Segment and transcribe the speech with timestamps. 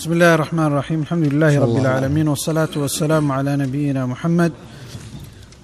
[0.00, 4.52] بسم الله الرحمن الرحيم الحمد لله رب العالمين والصلاة والسلام على نبينا محمد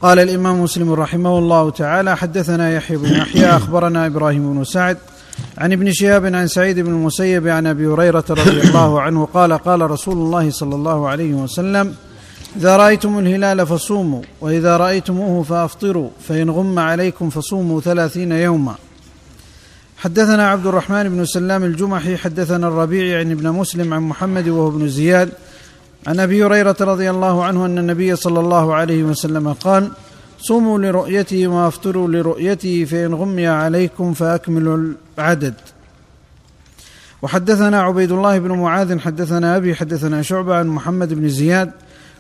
[0.03, 4.99] قال الإمام مسلم رحمه الله تعالى حدثنا يحيى بن يحيى أخبرنا إبراهيم بن سعد
[5.59, 9.91] عن ابن شهاب عن سعيد بن المسيب عن أبي هريرة رضي الله عنه قال قال
[9.91, 11.95] رسول الله صلى الله عليه وسلم
[12.57, 18.75] إذا رأيتم الهلال فصوموا وإذا رأيتموه فأفطروا فإن غم عليكم فصوموا ثلاثين يوما
[20.07, 24.89] حدثنا عبد الرحمن بن سلام الجمحي حدثنا الربيع عن ابن مسلم عن محمد وهو ابن
[24.89, 25.33] زياد.
[26.07, 29.91] عن أبي هريرة رضي الله عنه أن النبي صلى الله عليه وسلم قال
[30.39, 35.55] صوموا لرؤيته وافطروا لرؤيته فإن غمي عليكم فأكملوا العدد.
[37.23, 41.71] وحدثنا عبيد الله بن معاذ حدثنا أبي حدثنا شعبة عن محمد بن زياد.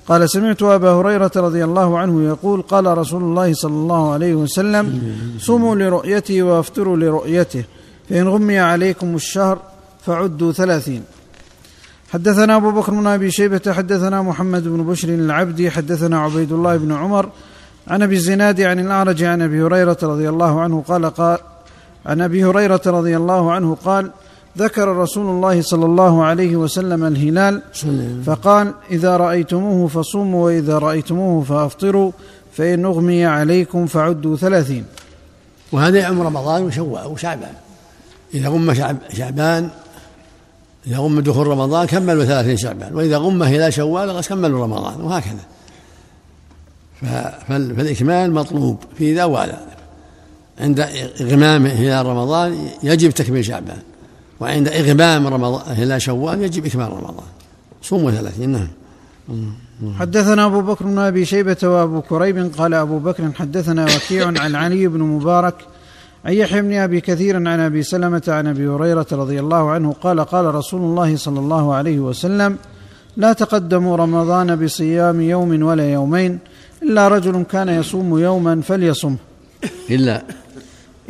[0.08, 5.14] قال سمعت أبا هريرة رضي الله عنه يقول قال رسول الله صلى الله عليه وسلم
[5.38, 7.64] صوموا لرؤيته وأفطروا لرؤيته
[8.10, 9.58] فإن غمي عليكم الشهر
[10.06, 11.02] فعدوا ثلاثين.
[12.12, 16.92] حدثنا أبو بكر بن أبي شيبة حدثنا محمد بن بشر العبدي حدثنا عبيد الله بن
[16.92, 17.28] عمر
[17.88, 21.38] عن أبي الزناد عن الأعرج عن أبي هريرة رضي الله عنه قال قال
[22.06, 24.10] عن أبي هريرة رضي الله عنه قال
[24.58, 27.62] ذكر رسول الله صلى الله عليه وسلم الهلال
[28.26, 32.12] فقال إذا رأيتموه فصوموا وإذا رأيتموه فأفطروا
[32.52, 34.84] فإن أغمي عليكم فعدوا ثلاثين.
[35.72, 37.54] وهذا يعم رمضان وشوال وشعبان.
[38.34, 39.68] إذا غم شعب شعبان
[40.86, 45.44] إذا غم دخول رمضان كملوا ثلاثين شعبان وإذا غم هلال شوال كملوا رمضان وهكذا.
[47.48, 49.58] فالإكمال مطلوب في ذا ولا
[50.60, 50.80] عند
[51.20, 53.78] إغمام هلال رمضان يجب تكميل شعبان.
[54.40, 57.26] وعند إغمام رمضان هلال شوال يجب إكمال رمضان.
[57.82, 58.68] صوموا ثلاثين نعم.
[59.98, 64.88] حدثنا أبو بكر بن أبي شيبة وأبو كريب قال أبو بكر حدثنا وكيع عن علي
[64.88, 65.54] بن مبارك
[66.24, 70.20] عن يحيى بن أبي كثير عن أبي سلمة عن أبي هريرة رضي الله عنه قال
[70.20, 72.56] قال رسول الله صلى الله عليه وسلم
[73.16, 76.38] لا تقدموا رمضان بصيام يوم ولا يومين
[76.82, 79.16] إلا رجل كان يصوم يوما فليصم.
[79.90, 80.22] إلا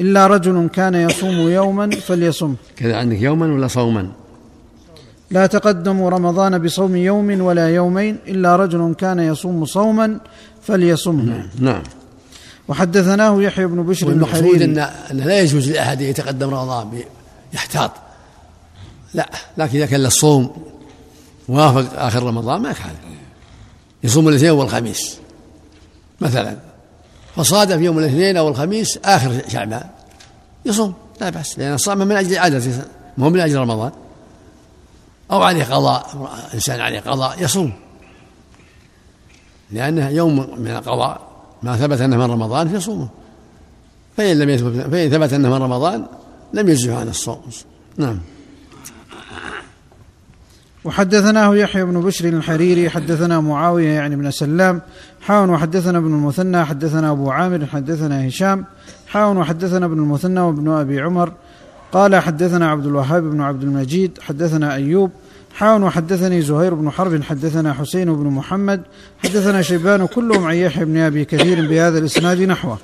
[0.00, 2.54] إلا رجل كان يصوم يوما فليصم.
[2.76, 4.08] كذا عندك يوما ولا صوما؟
[5.30, 10.18] لا تقدموا رمضان بصوم يوم ولا يومين إلا رجل كان يصوم صوما
[10.62, 11.82] فليصمه نعم, نعم.
[12.68, 17.02] وحدثنا يحيى بن بشر والمقصود أن أن لا يجوز لأحد يتقدم رمضان
[17.52, 17.90] يحتاط.
[19.14, 20.50] لا لكن إذا كان الصوم
[21.48, 22.96] وافق آخر رمضان ما يخالف
[24.04, 25.18] يصوم الاثنين والخميس
[26.20, 26.56] مثلا.
[27.36, 29.84] فصادف يوم الاثنين أو الخميس آخر شعبان
[30.64, 32.70] يصوم لا بأس لأن الصوم من أجل عادة
[33.16, 33.92] ما هو من أجل رمضان.
[35.30, 37.72] أو عليه قضاء إنسان عليه قضاء يصوم.
[39.70, 41.20] لأنه يوم من القضاء
[41.62, 43.08] ما ثبت أنه من رمضان فيصومه.
[44.16, 46.06] فإن لم يثبت فإن ثبت أنه من رمضان
[46.52, 47.42] لم يجزه عن الصوم.
[47.96, 48.20] نعم.
[50.86, 54.80] وحدثناه يحيى بن بشر الحريري حدثنا معاوية يعني بن سلام
[55.20, 58.64] حاون وحدثنا ابن المثنى حدثنا أبو عامر حدثنا هشام
[59.06, 61.32] حاون وحدثنا ابن المثنى وابن أبي عمر
[61.92, 65.10] قال حدثنا عبد الوهاب بن عبد المجيد حدثنا أيوب
[65.54, 68.82] حاون وحدثني زهير بن حرب حدثنا حسين بن محمد
[69.24, 72.78] حدثنا شيبان كلهم عن يحيى بن أبي كثير بهذا الإسناد نحوه.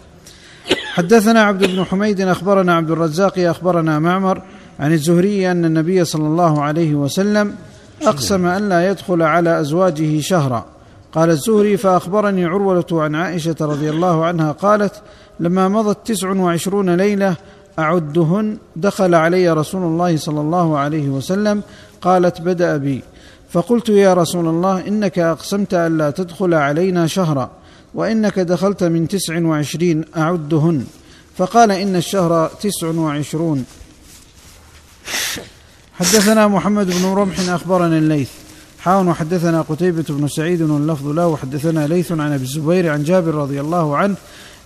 [0.95, 4.43] حدثنا عبد بن حميد أخبرنا عبد الرزاق أخبرنا معمر
[4.81, 7.55] عن الزهري أن النبي صلى الله عليه وسلم
[8.05, 10.65] أقسم أن لا يدخل على أزواجه شهرا.
[11.13, 15.03] قال الزهري فأخبرني عروة عن عائشة رضي الله عنها قالت
[15.41, 17.37] لما مضت تسع وعشرون ليلة
[17.79, 21.63] أعدهن دخل علي رسول الله صلى الله عليه وسلم
[22.01, 23.03] قالت بدأ بي.
[23.51, 27.51] فقلت يا رسول الله إنك أقسمت الا تدخل علينا شهرا
[27.95, 30.85] وإنك دخلت من تسع وعشرين أعدهن.
[31.37, 33.65] فقال إن الشهر تسع وعشرون.
[36.03, 38.29] حدثنا محمد بن رمح أخبرنا الليث.
[38.79, 43.61] حاون وحدثنا قتيبة بن سعيد واللفظ له وحدثنا ليث عن أبي الزبير عن جابر رضي
[43.61, 44.15] الله عنه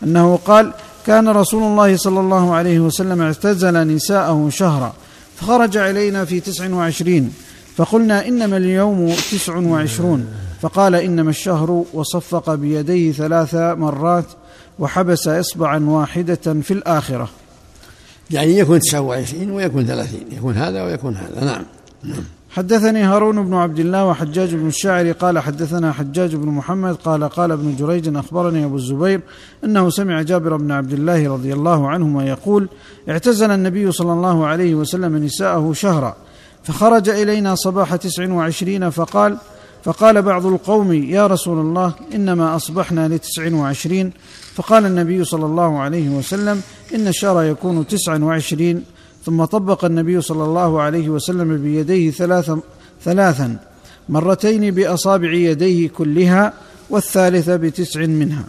[0.03, 0.73] أنه قال
[1.07, 4.95] كان رسول الله صلى الله عليه وسلم اعتزل نساءه شهرا
[5.37, 7.33] فخرج إلينا في تسع وعشرين
[7.77, 10.27] فقلنا إنما اليوم تسع وعشرون
[10.63, 14.27] فقال إنما الشهر وصفق بيديه ثلاث مرات
[14.79, 17.29] وحبس إصبعا واحدة في الآخرة.
[18.31, 21.65] يعني يكون تسعة وعشرين ويكون ثلاثين يكون هذا ويكون هذا نعم,
[22.05, 22.25] نعم.
[22.51, 27.53] حدثني هارون بن عبد الله وحجاج بن الشاعر قال حدثنا حجاج بن محمد قال قال
[27.53, 29.21] ابن جريج أخبرني أبو الزبير
[29.65, 32.69] أنه سمع جابر بن عبد الله رضي الله عنهما يقول
[33.09, 36.17] اعتزل النبي صلى الله عليه وسلم نساءه شهرا
[36.63, 39.39] فخرج إلينا صباح تسع وعشرين فقال
[39.87, 44.13] فقال بعض القوم يا رسول الله إنما أصبحنا لتسع وعشرين.
[44.55, 46.61] فقال النبي صلى الله عليه وسلم
[46.95, 48.85] إن الشهر يكون تسعا وعشرين.
[49.25, 52.51] ثم طبق النبي صلى الله عليه وسلم بيديه ثلاث
[53.05, 53.59] ثلاثا
[54.09, 56.53] مرتين بأصابع يديه كلها
[56.91, 58.45] والثالثه بتسع منها.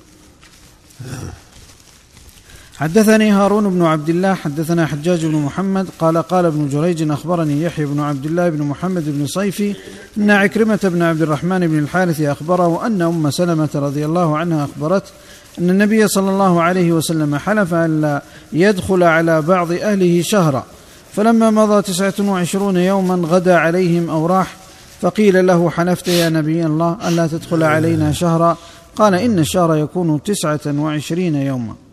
[2.79, 7.85] حدثني هارون بن عبد الله حدثنا حجاج بن محمد قال قال ابن جريج أخبرني يحيى
[7.85, 9.75] بن عبد الله بن محمد بن صيفي
[10.17, 15.11] إن عكرمة بن عبد الرحمن بن الحارث أخبره أن أم سلمة رضي الله عنها أخبرته
[15.59, 18.21] أن النبي صلى الله عليه وسلم حلف أن لا
[18.53, 20.65] يدخل على بعض أهله شهرا
[21.13, 24.55] فلما مضى تسعة وعشرون يوما غدا عليهم أو راح
[25.01, 28.57] فقيل له حلفت يا نبي الله الا تدخل علينا شهرا؟
[28.95, 31.86] قال إن الشهر يكون تسعة وعشرين يوما.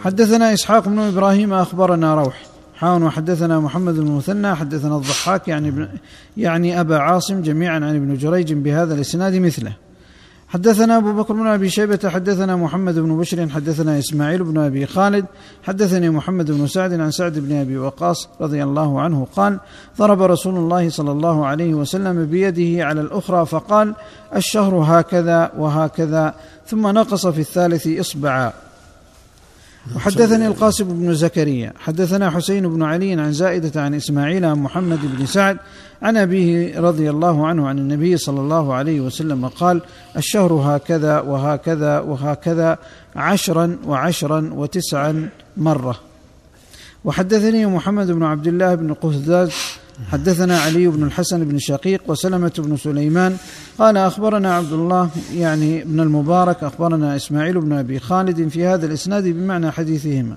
[0.00, 2.42] حدثنا إسحاق بن إبراهيم أخبرنا روح.
[2.74, 5.88] حاون وحدثنا محمد بن المثنى حدثنا الضحاك يعني ابن
[6.36, 9.72] يعني أبا عاصم جميعا عن ابن جريج بهذا الإسناد مثله.
[10.48, 15.24] حدثنا أبو بكر بن أبي شيبة حدثنا محمد بن بشر حدثنا إسماعيل بن أبي خالد
[15.62, 19.60] حدثني محمد بن سعد عن سعد بن أبي وقاص رضي الله عنه قال
[19.98, 23.94] ضرب رسول الله صلى الله عليه وسلم بيده على الأخرى فقال
[24.36, 26.34] الشهر هكذا وهكذا
[26.66, 28.52] ثم نقص في الثالث اصبعا.
[29.96, 31.72] وحدثني القاسم بن زكريا.
[31.78, 35.56] حدثنا حسين بن علي عن زائدة عن إسماعيل عن محمد بن سعد
[36.02, 39.82] عن أبيه رضي الله عنه عن النبي صلى الله عليه وسلم قال
[40.16, 42.78] الشهر هكذا وهكذا وهكذا
[43.16, 46.00] عشرا وعشرا وتسعا مرة.
[47.04, 49.52] وحدثني محمد بن عبد الله بن قهداز
[50.06, 53.36] حدثنا علي بن الحسن بن شقيق وسلمة بن سليمان
[53.78, 59.28] قال أخبرنا عبد الله يعني بن المبارك أخبرنا إسماعيل بن أبي خالد في هذا الإسناد
[59.28, 60.36] بمعنى حديثهما.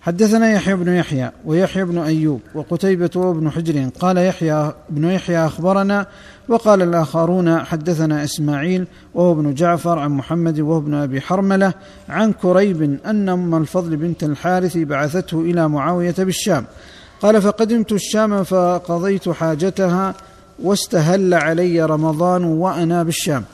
[0.00, 6.06] حدثنا يحيى بن يحيى ويحيى بن أيوب وقتيبة وابن حجر قال يحيى بن يحيى أخبرنا
[6.48, 11.72] وقال الآخرون حدثنا إسماعيل وهو ابن جعفر عن محمد وهو ابن أبي حرملة
[12.08, 16.64] عن كريب أن أم الفضل بنت الحارث بعثته إلى معاوية بالشام.
[17.22, 20.14] قال فقدمت الشام فقضيت حاجتها
[20.62, 23.44] واستهل علي رمضان وأنا بالشام.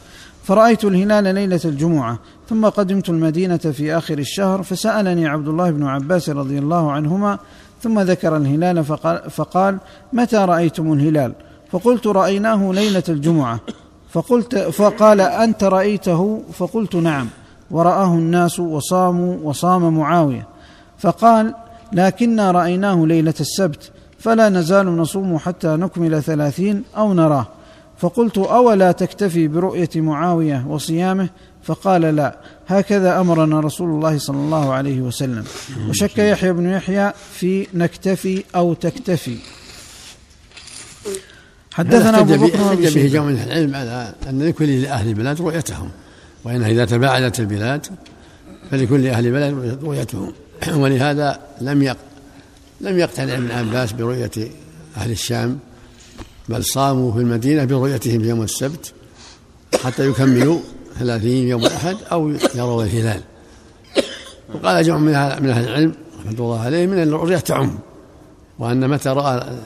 [0.45, 2.19] فرأيت الهلال ليلة الجمعة
[2.49, 7.39] ثم قدمت المدينة في آخر الشهر فسألني عبد الله بن عباس رضي الله عنهما
[7.83, 9.79] ثم ذكر الهلال فقال, فقال
[10.13, 11.33] متى رأيتم الهلال؟
[11.73, 13.61] فقلت رأيناه ليلة الجمعة.
[14.11, 17.29] فقلت فقال أنت رأيته؟ فقلت نعم.
[17.71, 20.47] ورآه الناس وصاموا وصام معاوية.
[20.99, 21.55] فقال
[21.93, 27.47] لكنا رأيناه ليلة السبت فلا نزال نصوم حتى نكمل ثلاثين أو نراه.
[27.99, 31.29] فقلت أولا تكتفي برؤية معاوية وصيامه؟
[31.63, 32.39] فقال لا.
[32.67, 35.45] هكذا أمرنا رسول الله صلى الله عليه وسلم.
[35.89, 39.37] وشك يحيى بن يحيى في نكتفي أو تكتفي.
[41.73, 45.91] حدثنا أبو بكر به جمع من العلم على أن لكل أهل البلاد رؤيتهم
[46.45, 47.87] وإنها إذا تباعدت البلاد
[48.71, 50.33] فلكل أهل البلد رؤيتهم.
[50.83, 51.95] ولهذا لم
[52.81, 54.31] لم يقتنع ابن عباس برؤية
[54.97, 55.59] أهل الشام
[56.49, 58.93] بل صاموا في المدينة برؤيتهم يوم السبت
[59.85, 60.59] حتى يكملوا
[60.99, 63.21] ثلاثين يوم الأحد أو يروا الهلال.
[64.55, 64.99] وقال جمع
[65.39, 67.79] من أهل العلم رحمة الله عليه من الرؤية تعم
[68.59, 69.59] وأن متى رأى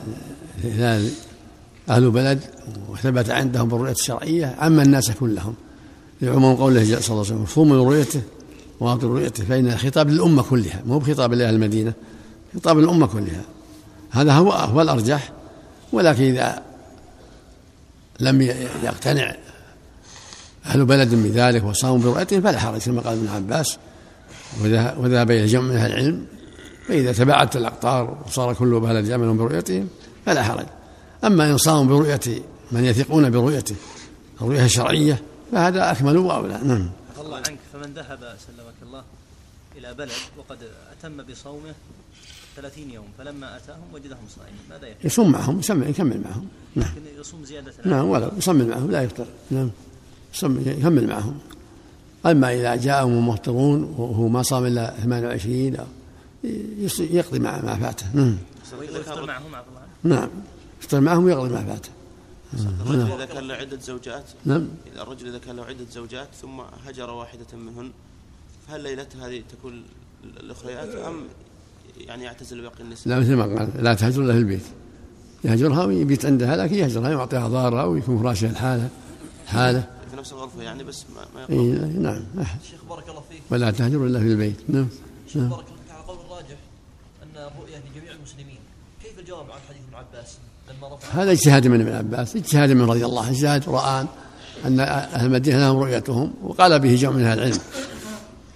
[0.63, 1.09] الهلال
[1.89, 2.39] أهل بلد
[2.89, 5.55] وثبت عندهم بالرؤية الشرعية عم الناس كلهم
[6.21, 8.21] لعموم قوله صلى الله عليه وسلم صوموا برؤيته
[8.81, 11.93] مواطن رؤيته فإن الخطاب للأمة كلها مو بخطاب لأهل المدينة
[12.55, 13.41] خطاب للأمة كلها.
[14.11, 15.31] هذا هو هو الأرجح
[15.93, 16.61] ولكن إذا
[18.19, 18.41] لم
[18.83, 19.35] يقتنع
[20.65, 23.77] أهل بلد بذلك وصاموا برؤيته فلا حرج كما قال ابن عباس
[24.97, 26.25] وذهب إلى جمع من أهل العلم
[26.87, 29.87] فإذا تباعدت الأقطار وصار كل بلد يعمل برؤيتهم
[30.25, 30.65] فلا حرج.
[31.23, 32.19] أما إن صاموا برؤية
[32.71, 33.75] من يثقون برؤيته
[34.41, 36.59] الرؤية الشرعية فهذا أكمل وأولى.
[36.63, 36.89] نعم.
[37.37, 39.03] الله عنك فمن ذهب سلمك الله
[39.77, 40.57] إلى بلد وقد
[40.91, 41.73] أتم بصومه
[42.55, 44.59] ثلاثين يوم فلما أتاهم وجدهم صائمين.
[44.69, 46.47] ماذا يفعل؟ يصوم معهم يسمع يكمل معهم.
[46.75, 46.89] نعم.
[47.19, 49.25] يصوم زيادة نعم ولا يصمم معهم لا يفطر.
[49.51, 49.69] نعم.
[50.65, 51.39] يكمل معهم.
[52.25, 55.77] أما إذا جاءهم مفطرون وهو ما صام إلا 28
[56.99, 58.05] يقضي مع ما فاته.
[58.13, 58.37] نعم.
[58.81, 59.71] يفطر معهم عفوا
[60.03, 60.29] نعم.
[60.81, 61.89] يفطر معهم ويقضي ما فاته.
[62.53, 63.11] الرجل نعم.
[63.11, 64.67] إذا كان له عدة زوجات نعم.
[64.95, 67.91] الرجل إذا كان له عدة زوجات ثم هجر واحدة منهن
[68.67, 69.83] فهل ليلته هذه تكون
[70.23, 71.23] الأخريات أم
[71.97, 74.63] يعني يعتزل باقي النساء؟ لا مثل ما قال لا تهجر في البيت.
[75.43, 78.89] يهجرها ويبيت عندها لكن يهجرها يعطيها ضارة ويكون فراشها الحالة
[79.47, 79.87] حالة.
[80.11, 82.23] في نفس الغرفة يعني بس ما, ما إيه نعم.
[82.69, 83.41] شيخ بارك الله فيك.
[83.49, 84.69] ولا تهجر إلا في البيت.
[84.69, 84.87] نعم.
[85.27, 85.91] شيخ بارك الله فيك.
[85.91, 86.57] على قول الراجح
[87.23, 88.59] أن الرؤية لجميع المسلمين.
[89.03, 90.37] كيف الجواب عن حديث ابن عباس؟
[91.13, 94.07] هذا اجتهاد من ابن عباس اجتهاد من رضي الله اجتهاد رآن
[94.65, 97.59] أن أهل المدينة لهم رؤيتهم وقال به جمع من أهل العلم.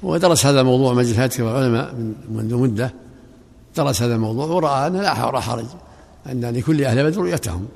[0.03, 1.93] ودرس هذا الموضوع مجلس هاتف العلماء
[2.29, 2.93] منذ مدة
[3.77, 5.65] درس هذا الموضوع ورأى أن لا حرج
[6.27, 7.67] أن لكل أهل بدر رؤيتهم.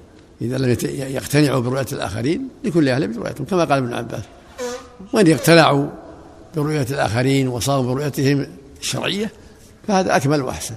[0.42, 4.24] إذا لم يقتنعوا برؤية الآخرين لكل أهل برؤيتهم كما قال ابن عباس.
[5.14, 5.88] وإن اقتنعوا
[6.56, 8.48] برؤية الآخرين وصاروا برؤيتهم
[8.82, 9.32] الشرعية
[9.88, 10.76] فهذا أكمل وأحسن.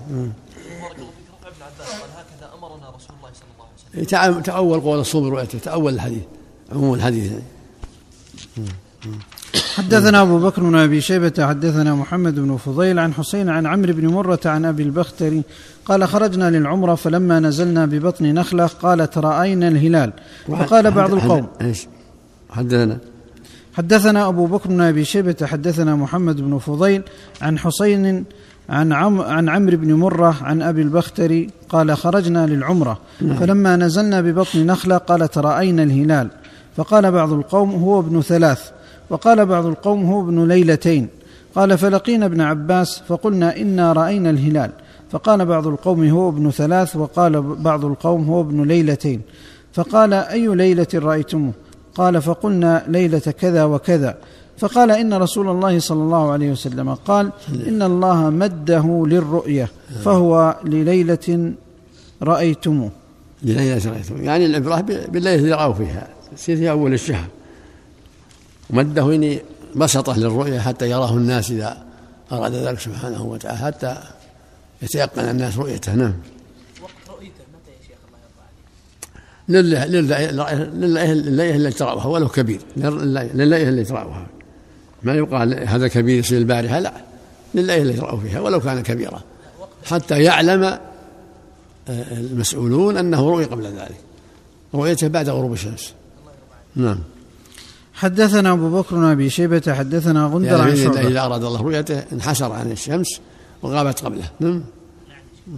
[1.80, 4.04] عباس قال هكذا أمرنا رسول الله صلى الله عليه وسلم.
[4.04, 6.22] تع- تأول قول الصوم برؤيته تأول الحديث
[6.72, 7.32] عموم الحديث.
[9.76, 14.06] حدثنا أبو بكر بن أبي شيبة حدثنا محمد بن فضيل عن حسين عن عمرو بن
[14.06, 15.42] مرة عن أبي البختري
[15.84, 20.12] قال خرجنا للعمرة فلما نزلنا ببطن نخلة قالت رأينا الهلال.
[20.48, 21.86] فقال بعض القوم إيش؟
[22.50, 22.98] حدثنا؟
[23.74, 27.02] حدثنا أبو بكر بن أبي شيبة حدثنا محمد بن فضيل
[27.42, 28.24] عن حسين
[28.68, 32.98] عن عم عن عمرو بن مرة عن أبي البختري قال خرجنا للعمرة.
[33.40, 36.28] فلما نزلنا ببطن نخلة قالت رأينا الهلال.
[36.76, 38.70] فقال بعض القوم هو ابن ثلاث.
[39.10, 41.08] وقال بعض القوم هو ابن ليلتين.
[41.54, 44.70] قال فلقينا ابن عباس فقلنا إنا رأينا الهلال.
[45.10, 49.20] فقال بعض القوم هو ابن ثلاث وقال بعض القوم هو ابن ليلتين.
[49.72, 51.52] فقال أي ليلة رأيتموه؟
[51.94, 54.16] قال فقلنا ليلة كذا وكذا.
[54.58, 57.30] فقال إن رسول الله صلى الله عليه وسلم قال
[57.68, 59.68] إن الله مده للرؤية
[60.04, 61.52] فهو لليلة
[62.22, 62.90] رأيتموه.
[63.42, 66.08] ليلة رأيتم يعني العبرة بالليلة اللي رأوا فيها.
[66.36, 67.26] في أول الشهر.
[68.70, 69.40] ومده إني
[69.76, 71.76] بسطه للرؤية حتى يراه الناس إذا
[72.32, 73.96] أراد ذلك سبحانه وتعالى حتى
[74.82, 75.94] يتيقن الناس رؤيته.
[75.94, 76.14] نعم.
[76.82, 78.18] وقت رؤيته متى يا شيخ الله
[79.48, 80.32] يرضى عليك؟ لله
[80.70, 82.60] لله لله اللي ترعوها ولو كبير.
[82.76, 84.26] لله لله اللي ترعوها
[85.02, 86.92] ما يقال هذا كبير يصير البارحة لا
[87.54, 89.20] لله اللي ترعوا فيها ولو كان كبيرا
[89.84, 90.78] حتى يعلم آه،
[91.88, 94.00] المسؤولون أنه رؤي قبل ذلك
[94.74, 95.92] رؤيته بعد غروب الشمس.
[96.76, 96.98] نعم.
[97.94, 101.08] حدثنا أبو بكر بن أبي شيبة حدثنا غندر يعني عن شعبة.
[101.08, 103.20] إذا أراد الله رؤيته انحسر عن الشمس
[103.62, 104.30] وغابت قبله.
[104.40, 104.62] نعم.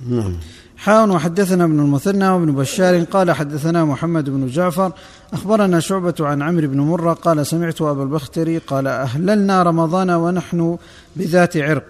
[0.08, 0.36] نعم.
[0.80, 4.92] حاون وحدثنا ابن المثنى وابن بشار قال حدثنا محمد بن جعفر
[5.32, 10.78] أخبرنا شعبة عن عمرو بن مرة قال سمعت أبا البختري قال أهللنا رمضان ونحن
[11.16, 11.84] بذات عرق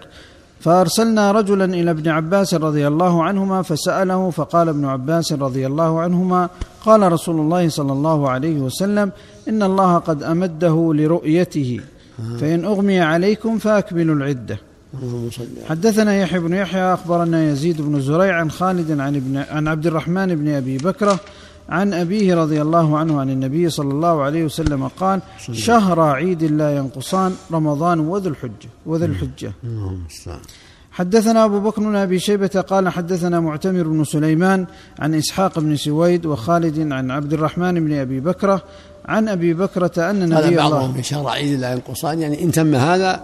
[0.59, 6.49] فأرسلنا رجلا إلى ابن عباس رضي الله عنهما فسأله فقال ابن عباس رضي الله عنهما
[6.85, 9.11] قال رسول الله صلى الله عليه وسلم
[9.47, 11.79] إن الله قد أمده لرؤيته
[12.39, 14.70] فإن أغمي عليكم فأكملوا العدة.
[14.93, 19.37] اللهم صل على حدثنا يحيى بن يحيى أخبرنا يزيد بن زريع عن خالد عن ابن
[19.37, 21.19] عن عبد الرحمن بن أبي بكره
[21.69, 25.21] عن أبيه رضي الله عنه عن النبي صلى الله عليه وسلم قال
[25.51, 29.51] شهر عيد لا ينقصان رمضان وذو الحجة وذو الحجة.
[29.63, 30.39] اللهم المستعان
[30.91, 34.65] حدثنا أبو بكر بن أبي شيبة قال حدثنا معتمر بن سليمان
[34.99, 38.63] عن إسحاق بن سويد وخالد عن عبد الرحمن بن أبي بكرة
[39.05, 42.75] عن أبي بكرة أن هذا نبي بعضهم من شهر عيد لا ينقصان يعني إن تم
[42.75, 43.23] هذا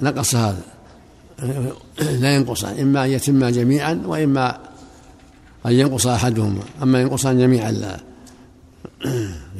[0.00, 0.62] نقص هذا.
[2.20, 4.58] لا ينقصان إما أن يتما جميعا وإما
[5.66, 6.62] أن ينقص أحدهما.
[6.82, 8.00] أما ينقصان جميعا لا.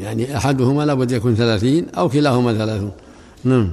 [0.00, 2.92] يعني أحدهما لابد يكون ثلاثين أو كلاهما ثلاثون.
[3.44, 3.70] نعم.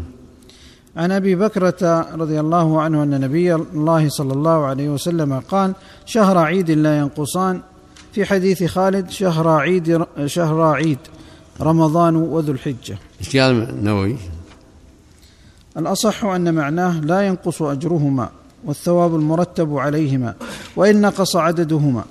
[0.98, 5.74] عن أبي بكرة رضي الله عنه أن نبي الله صلى الله عليه وسلم قال
[6.06, 7.62] شهر عيد لا ينقصان.
[8.14, 10.98] في حديث خالد شهر عيد شهر عيد
[11.62, 12.98] رمضان وذو الحجة.
[13.20, 14.16] إيش قال النووي؟
[15.78, 18.30] الأصح أن معناه لا ينقص أجرهما
[18.64, 20.36] والثواب المرتب عليهما
[20.76, 22.06] وإن نقص عددهما.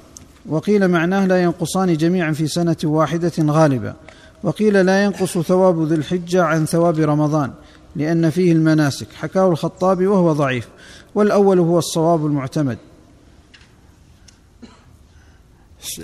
[0.47, 3.95] وقيل معناه لا ينقصان جميعا في سنة واحدة غالبا.
[4.43, 7.53] وقيل لا ينقص ثواب ذي الحجة عن ثواب رمضان
[7.97, 9.07] لأن فيه المناسك.
[9.15, 10.69] حكاه الخطابي وهو ضعيف
[11.15, 12.79] والأول هو الصواب المعتمد.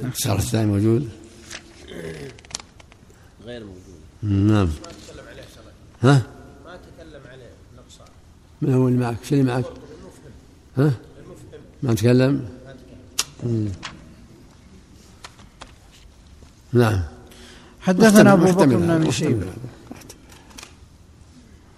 [0.05, 1.09] الشهر الثاني موجود؟
[3.47, 4.51] غير موجود.
[4.51, 4.69] نعم.
[6.03, 6.32] ها؟
[7.13, 8.07] تكلم عليه نقصان
[8.63, 9.65] من هو اللي معك؟ شو اللي معك؟
[10.79, 10.93] ها؟
[11.83, 12.49] ما تكلم؟
[13.43, 13.69] مم.
[16.73, 17.03] نعم
[17.81, 19.53] حدثنا أبو بكر بن شيبة هذا.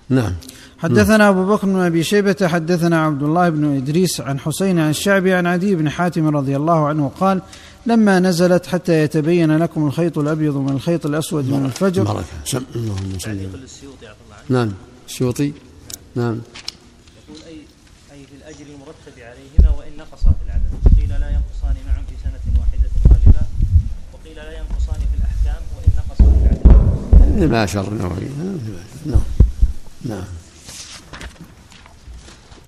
[0.08, 0.32] نعم
[0.78, 5.32] حدثنا أبو بكر بن أبي شيبة حدثنا عبد الله بن إدريس عن حسين عن الشعبي
[5.32, 7.42] عن عدي بن حاتم رضي الله عنه قال
[7.86, 13.18] لما نزلت حتى يتبين لكم الخيط الأبيض من الخيط الأسود من الفجر بركة سم اللهم
[13.18, 13.38] صل
[14.48, 14.72] نعم
[15.06, 15.52] الشوطي
[16.14, 16.40] نعم.
[17.28, 17.58] يقول أي
[18.12, 20.98] أي في الأجر المرتب عليهما وإن نقصا في العدد.
[21.00, 23.46] قيل لا ينقصان معا في سنة واحدة غالبا.
[24.12, 27.50] وقيل لا ينقصان في الأحكام وإن نقصا في العدد.
[27.52, 27.90] ما شر
[29.06, 29.22] نعم.
[30.04, 30.24] نعم.